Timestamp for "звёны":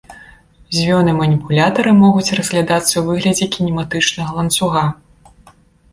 0.77-1.11